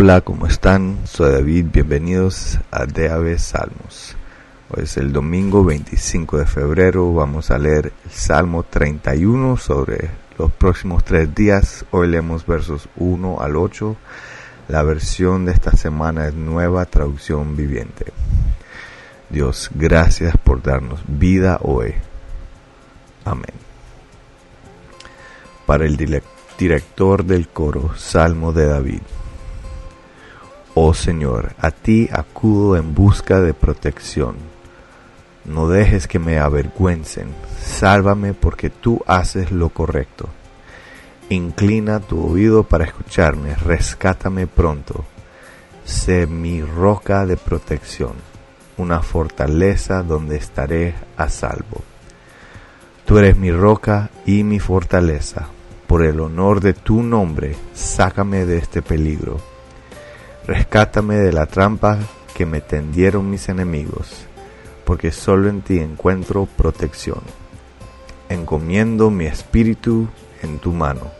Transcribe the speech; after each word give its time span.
Hola, 0.00 0.20
¿cómo 0.20 0.46
están? 0.46 1.00
Soy 1.08 1.32
David, 1.32 1.66
bienvenidos 1.72 2.60
a 2.70 2.86
DAB 2.86 3.36
Salmos. 3.36 4.14
Hoy 4.70 4.84
es 4.84 4.96
el 4.96 5.12
domingo 5.12 5.64
25 5.64 6.38
de 6.38 6.46
febrero, 6.46 7.12
vamos 7.12 7.50
a 7.50 7.58
leer 7.58 7.92
el 8.04 8.10
Salmo 8.12 8.62
31 8.62 9.56
sobre 9.56 10.08
los 10.38 10.52
próximos 10.52 11.02
tres 11.02 11.34
días. 11.34 11.84
Hoy 11.90 12.06
leemos 12.06 12.46
versos 12.46 12.88
1 12.94 13.40
al 13.40 13.56
8. 13.56 13.96
La 14.68 14.84
versión 14.84 15.46
de 15.46 15.50
esta 15.50 15.72
semana 15.72 16.28
es 16.28 16.34
nueva 16.34 16.84
traducción 16.84 17.56
viviente. 17.56 18.12
Dios, 19.30 19.68
gracias 19.74 20.36
por 20.36 20.62
darnos 20.62 21.00
vida 21.08 21.58
hoy. 21.60 21.92
Amén. 23.24 23.52
Para 25.66 25.86
el 25.86 25.96
director 26.56 27.24
del 27.24 27.48
coro, 27.48 27.96
Salmo 27.96 28.52
de 28.52 28.66
David. 28.68 29.00
Oh 30.80 30.94
Señor, 30.94 31.56
a 31.58 31.72
ti 31.72 32.08
acudo 32.12 32.76
en 32.76 32.94
busca 32.94 33.40
de 33.40 33.52
protección. 33.52 34.36
No 35.44 35.66
dejes 35.66 36.06
que 36.06 36.20
me 36.20 36.38
avergüencen, 36.38 37.34
sálvame 37.60 38.32
porque 38.32 38.70
tú 38.70 39.02
haces 39.08 39.50
lo 39.50 39.70
correcto. 39.70 40.28
Inclina 41.30 41.98
tu 41.98 42.24
oído 42.24 42.62
para 42.62 42.84
escucharme, 42.84 43.56
rescátame 43.56 44.46
pronto. 44.46 45.04
Sé 45.84 46.28
mi 46.28 46.62
roca 46.62 47.26
de 47.26 47.36
protección, 47.36 48.12
una 48.76 49.02
fortaleza 49.02 50.04
donde 50.04 50.36
estaré 50.36 50.94
a 51.16 51.28
salvo. 51.28 51.82
Tú 53.04 53.18
eres 53.18 53.36
mi 53.36 53.50
roca 53.50 54.10
y 54.24 54.44
mi 54.44 54.60
fortaleza. 54.60 55.48
Por 55.88 56.04
el 56.04 56.20
honor 56.20 56.60
de 56.60 56.74
tu 56.74 57.02
nombre, 57.02 57.56
sácame 57.74 58.46
de 58.46 58.58
este 58.58 58.80
peligro 58.80 59.57
Rescátame 60.48 61.16
de 61.16 61.30
la 61.30 61.44
trampa 61.44 61.98
que 62.34 62.46
me 62.46 62.62
tendieron 62.62 63.28
mis 63.28 63.50
enemigos, 63.50 64.24
porque 64.86 65.12
solo 65.12 65.50
en 65.50 65.60
ti 65.60 65.78
encuentro 65.78 66.46
protección. 66.46 67.20
Encomiendo 68.30 69.10
mi 69.10 69.26
espíritu 69.26 70.08
en 70.42 70.58
tu 70.58 70.72
mano. 70.72 71.10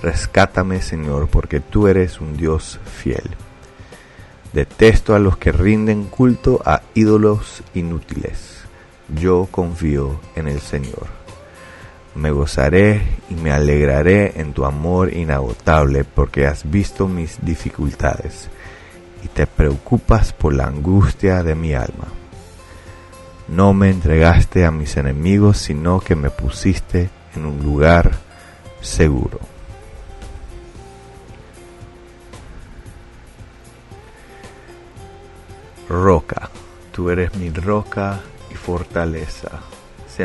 Rescátame, 0.00 0.82
Señor, 0.82 1.26
porque 1.26 1.58
tú 1.58 1.88
eres 1.88 2.20
un 2.20 2.36
Dios 2.36 2.78
fiel. 2.84 3.28
Detesto 4.52 5.16
a 5.16 5.18
los 5.18 5.36
que 5.36 5.50
rinden 5.50 6.04
culto 6.04 6.62
a 6.64 6.82
ídolos 6.94 7.64
inútiles. 7.74 8.60
Yo 9.08 9.48
confío 9.50 10.20
en 10.36 10.46
el 10.46 10.60
Señor. 10.60 11.19
Me 12.14 12.30
gozaré 12.30 13.02
y 13.30 13.34
me 13.34 13.52
alegraré 13.52 14.40
en 14.40 14.52
tu 14.52 14.64
amor 14.64 15.12
inagotable 15.12 16.04
porque 16.04 16.46
has 16.46 16.68
visto 16.68 17.06
mis 17.06 17.38
dificultades 17.42 18.48
y 19.22 19.28
te 19.28 19.46
preocupas 19.46 20.32
por 20.32 20.54
la 20.54 20.66
angustia 20.66 21.42
de 21.42 21.54
mi 21.54 21.74
alma. 21.74 22.08
No 23.48 23.74
me 23.74 23.90
entregaste 23.90 24.64
a 24.64 24.70
mis 24.70 24.96
enemigos, 24.96 25.58
sino 25.58 26.00
que 26.00 26.14
me 26.14 26.30
pusiste 26.30 27.10
en 27.34 27.46
un 27.46 27.62
lugar 27.62 28.12
seguro. 28.80 29.40
Roca, 35.88 36.48
tú 36.92 37.10
eres 37.10 37.34
mi 37.34 37.50
roca 37.50 38.20
y 38.52 38.54
fortaleza, 38.54 39.60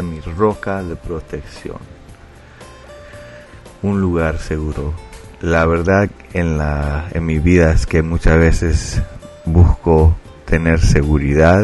mi 0.01 0.19
roca 0.19 0.83
de 0.83 0.95
protección. 0.95 1.77
Un 3.81 4.01
lugar 4.01 4.39
seguro 4.39 4.93
la 5.41 5.65
verdad 5.65 6.09
en, 6.33 6.57
la, 6.57 7.07
en 7.11 7.25
mi 7.25 7.39
vida 7.39 7.71
es 7.71 7.85
que 7.85 8.01
muchas 8.01 8.37
veces 8.37 9.01
busco 9.45 10.15
tener 10.45 10.79
seguridad 10.79 11.63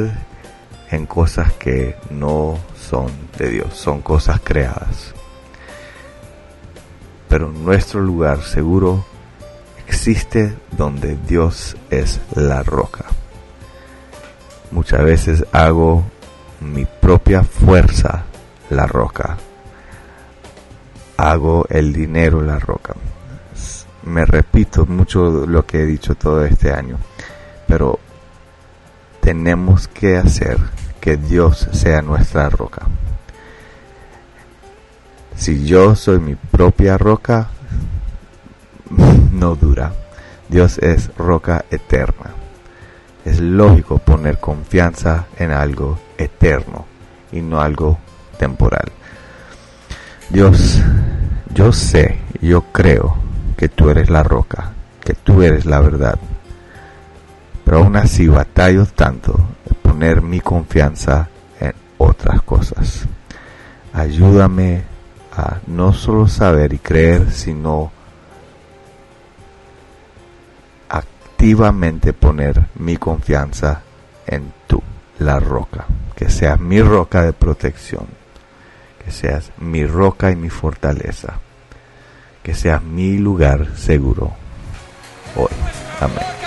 en 0.92 1.06
cosas 1.06 1.54
que 1.54 1.96
no 2.10 2.60
son 2.80 3.12
de 3.38 3.50
Dios, 3.50 3.74
son 3.74 4.02
cosas 4.02 4.40
creadas. 4.44 5.14
Pero 7.30 7.50
nuestro 7.50 8.02
lugar 8.02 8.44
seguro 8.44 9.06
existe 9.88 10.54
donde 10.78 11.18
Dios 11.28 11.78
es 11.90 12.20
la 12.36 12.62
roca. 12.62 13.06
Muchas 14.70 15.04
veces 15.04 15.46
hago 15.54 16.04
mi 16.62 16.86
propia 16.86 17.44
fuerza 17.44 18.24
la 18.70 18.86
roca. 18.88 19.38
Hago 21.18 21.66
el 21.70 21.94
dinero 21.94 22.42
la 22.42 22.58
roca 22.58 22.96
me 24.04 24.26
repito 24.26 24.86
mucho 24.86 25.46
lo 25.46 25.66
que 25.66 25.82
he 25.82 25.86
dicho 25.86 26.16
todo 26.16 26.44
este 26.46 26.72
año, 26.72 26.98
pero 27.68 28.00
tenemos 29.22 29.88
que 29.88 30.18
hacer 30.18 30.58
que 31.00 31.18
Dios 31.18 31.68
sea 31.72 32.02
nuestra 32.02 32.50
roca. 32.50 32.88
Si 35.36 35.66
yo 35.66 35.96
soy 35.96 36.20
mi 36.20 36.36
propia 36.36 36.98
roca, 36.98 37.50
no 39.32 39.56
dura. 39.56 39.94
Dios 40.50 40.78
es 40.80 41.16
roca 41.16 41.66
eterna. 41.72 42.41
Es 43.26 43.40
lógico 43.40 44.00
poner 44.00 44.40
confianza 44.40 45.26
en 45.38 45.52
algo 45.52 46.00
eterno 46.18 46.86
y 47.32 47.42
no 47.42 47.62
algo 47.62 48.00
temporal. 48.38 48.92
Dios, 50.30 50.82
yo 51.54 51.72
sé, 51.72 52.18
yo 52.42 52.64
creo 52.72 53.16
que 53.58 53.70
tú 53.70 53.90
eres 53.90 54.10
la 54.10 54.24
roca, 54.24 54.72
que 55.04 55.14
tú 55.14 55.44
eres 55.44 55.66
la 55.66 55.82
verdad. 55.82 56.18
Pero 57.64 57.78
aún 57.78 57.96
así 57.96 58.28
batallo 58.28 58.86
tanto 58.86 59.34
de 59.66 59.76
poner 59.76 60.22
mi 60.22 60.40
confianza 60.40 61.30
en 61.60 61.74
otras 61.98 62.42
cosas. 62.42 63.06
Ayúdame 63.94 64.84
a 65.36 65.58
no 65.68 65.94
solo 65.94 66.28
saber 66.28 66.74
y 66.74 66.80
creer, 66.80 67.32
sino 67.32 67.92
activamente 71.42 72.14
poner 72.14 72.68
mi 72.76 72.98
confianza 72.98 73.82
en 74.28 74.54
tú, 74.68 74.80
la 75.18 75.40
roca, 75.40 75.88
que 76.16 76.30
seas 76.30 76.60
mi 76.60 76.84
roca 76.84 77.24
de 77.24 77.34
protección, 77.34 78.06
que 79.04 79.10
seas 79.10 79.52
mi 79.58 79.84
roca 79.84 80.30
y 80.30 80.36
mi 80.36 80.52
fortaleza 80.52 81.40
que 82.44 82.54
sea 82.54 82.80
mi 82.80 83.18
lugar 83.18 83.76
seguro 83.76 84.32
hoy. 85.36 85.56
Amén. 86.00 86.41